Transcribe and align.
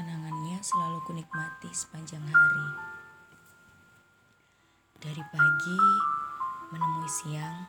Kenangannya 0.00 0.56
selalu 0.64 1.04
kunikmati 1.04 1.68
sepanjang 1.76 2.24
hari. 2.24 2.68
Dari 4.96 5.20
pagi 5.28 5.80
menemui 6.72 7.04
siang, 7.04 7.68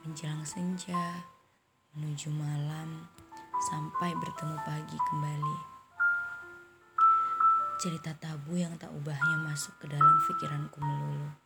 menjelang 0.00 0.48
senja, 0.48 1.28
menuju 1.92 2.32
malam, 2.32 3.04
sampai 3.68 4.16
bertemu 4.16 4.56
pagi 4.64 4.96
kembali. 4.96 5.56
Cerita 7.84 8.16
tabu 8.16 8.56
yang 8.56 8.72
tak 8.80 8.88
ubahnya 8.88 9.36
masuk 9.44 9.76
ke 9.76 9.92
dalam 9.92 10.16
pikiranku 10.24 10.80
melulu. 10.80 11.36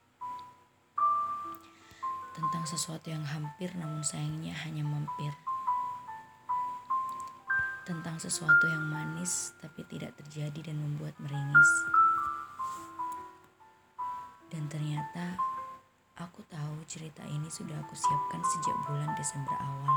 Tentang 2.31 2.63
sesuatu 2.63 3.11
yang 3.11 3.27
hampir 3.27 3.75
namun 3.75 4.07
sayangnya 4.07 4.55
hanya 4.55 4.87
mampir 4.87 5.35
tentang 7.83 8.15
sesuatu 8.15 8.63
yang 8.71 8.87
manis 8.87 9.55
tapi 9.59 9.83
tidak 9.91 10.15
terjadi 10.23 10.71
dan 10.71 10.79
membuat 10.79 11.19
meringis. 11.19 11.73
Dan 14.53 14.71
ternyata 14.71 15.35
aku 16.21 16.47
tahu 16.47 16.85
cerita 16.87 17.27
ini 17.27 17.49
sudah 17.51 17.75
aku 17.83 17.95
siapkan 17.97 18.43
sejak 18.45 18.77
bulan 18.87 19.11
Desember 19.19 19.57
awal. 19.59 19.97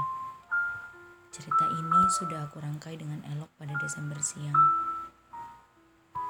Cerita 1.29 1.65
ini 1.67 2.01
sudah 2.15 2.47
aku 2.47 2.63
rangkai 2.63 2.95
dengan 2.95 3.19
elok 3.35 3.51
pada 3.59 3.75
Desember 3.83 4.17
siang. 4.23 4.61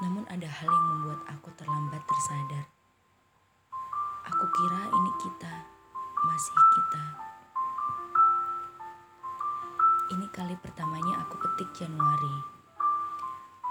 Namun 0.04 0.28
ada 0.28 0.50
hal 0.50 0.68
yang 0.68 0.88
membuat 0.92 1.22
aku 1.32 1.54
terlambat 1.56 2.04
tersadar. 2.04 2.66
Aku 4.26 4.46
kira 4.50 4.82
ini 4.90 5.12
kita, 5.22 5.54
masih 6.26 6.60
kita. 6.76 7.25
Ini 10.06 10.30
kali 10.30 10.54
pertamanya 10.62 11.26
aku 11.26 11.34
petik 11.42 11.82
Januari. 11.82 12.38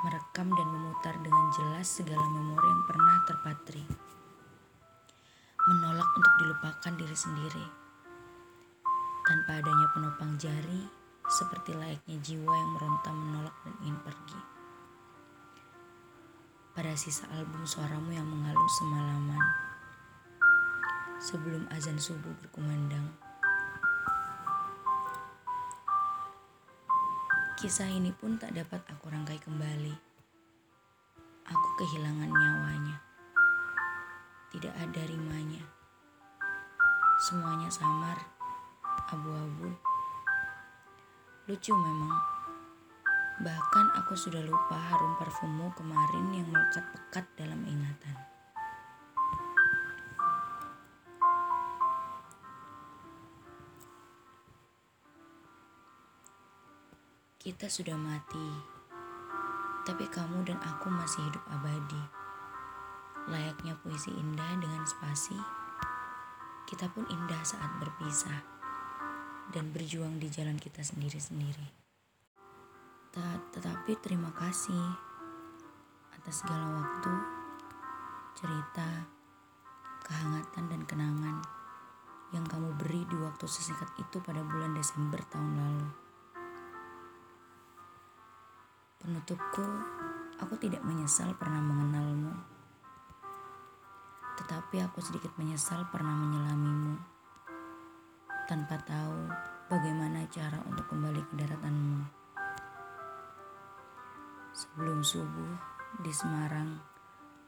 Merekam 0.02 0.50
dan 0.50 0.66
memutar 0.66 1.14
dengan 1.22 1.46
jelas 1.54 1.86
segala 1.86 2.26
memori 2.26 2.66
yang 2.66 2.82
pernah 2.90 3.16
terpatri. 3.22 3.86
Menolak 5.62 6.10
untuk 6.10 6.34
dilupakan 6.42 6.92
diri 6.98 7.14
sendiri. 7.14 7.66
Tanpa 9.22 9.62
adanya 9.62 9.86
penopang 9.94 10.34
jari, 10.34 10.82
seperti 11.30 11.70
layaknya 11.70 12.18
jiwa 12.18 12.50
yang 12.50 12.70
meronta 12.82 13.10
menolak 13.14 13.54
dan 13.62 13.74
ingin 13.86 13.98
pergi. 14.02 14.40
Pada 16.74 16.98
sisa 16.98 17.30
album 17.30 17.62
suaramu 17.62 18.10
yang 18.10 18.26
mengalun 18.26 18.70
semalaman. 18.82 19.44
Sebelum 21.22 21.70
azan 21.70 21.94
subuh 21.94 22.34
berkumandang. 22.42 23.23
Kisah 27.54 27.86
ini 27.86 28.10
pun 28.10 28.34
tak 28.34 28.50
dapat 28.50 28.82
aku 28.90 29.14
rangkai 29.14 29.38
kembali. 29.38 29.94
Aku 31.46 31.68
kehilangan 31.78 32.26
nyawanya. 32.26 32.98
Tidak 34.50 34.74
ada 34.74 35.02
rimanya. 35.06 35.62
Semuanya 37.22 37.70
samar, 37.70 38.18
abu-abu. 39.06 39.70
Lucu 41.46 41.70
memang. 41.70 42.18
Bahkan 43.38 43.86
aku 44.02 44.18
sudah 44.18 44.42
lupa 44.42 44.74
harum 44.74 45.14
parfummu 45.22 45.70
kemarin 45.78 46.34
yang 46.34 46.50
melekat 46.50 46.82
Kita 57.44 57.68
sudah 57.68 57.92
mati, 57.92 58.48
tapi 59.84 60.08
kamu 60.08 60.48
dan 60.48 60.56
aku 60.64 60.88
masih 60.88 61.28
hidup 61.28 61.44
abadi. 61.52 62.00
Layaknya 63.28 63.76
puisi 63.84 64.16
indah 64.16 64.48
dengan 64.56 64.80
spasi, 64.88 65.36
kita 66.64 66.88
pun 66.96 67.04
indah 67.04 67.44
saat 67.44 67.68
berpisah 67.84 68.40
dan 69.52 69.68
berjuang 69.76 70.16
di 70.16 70.32
jalan 70.32 70.56
kita 70.56 70.80
sendiri-sendiri. 70.80 71.68
Tetapi 73.52 73.92
terima 74.00 74.32
kasih 74.32 74.84
atas 76.16 76.40
segala 76.40 76.80
waktu, 76.80 77.12
cerita, 78.40 79.04
kehangatan 80.00 80.64
dan 80.72 80.80
kenangan 80.88 81.44
yang 82.32 82.48
kamu 82.48 82.72
beri 82.80 83.04
di 83.04 83.20
waktu 83.20 83.44
sesingkat 83.44 83.92
itu 84.00 84.16
pada 84.24 84.40
bulan 84.40 84.72
Desember 84.72 85.20
tahun 85.28 85.60
lalu. 85.60 86.03
Penutupku, 89.24 89.64
aku 90.36 90.52
tidak 90.60 90.84
menyesal 90.84 91.32
pernah 91.40 91.56
mengenalmu. 91.56 92.36
Tetapi 94.36 94.84
aku 94.84 95.00
sedikit 95.00 95.32
menyesal 95.40 95.88
pernah 95.88 96.12
menyelamimu. 96.12 96.92
Tanpa 98.44 98.76
tahu 98.84 99.24
bagaimana 99.72 100.28
cara 100.28 100.60
untuk 100.68 100.92
kembali 100.92 101.24
ke 101.24 101.40
daratanmu. 101.40 102.04
Sebelum 104.52 105.00
subuh 105.00 105.56
di 106.04 106.12
Semarang 106.12 106.76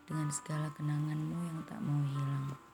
dengan 0.08 0.32
segala 0.32 0.72
kenanganmu 0.72 1.38
yang 1.44 1.60
tak 1.68 1.76
mau 1.84 2.00
hilang. 2.08 2.65